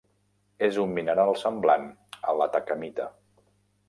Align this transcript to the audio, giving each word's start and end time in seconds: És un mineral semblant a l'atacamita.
És 0.67 0.77
un 0.83 0.95
mineral 0.99 1.33
semblant 1.41 1.85
a 2.31 2.35
l'atacamita. 2.39 3.07